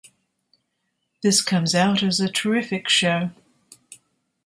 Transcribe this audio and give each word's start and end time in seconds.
This 1.21 1.43
comes 1.43 1.75
out 1.75 2.01
as 2.01 2.19
a 2.19 2.27
terrific 2.27 2.89
show. 2.89 3.29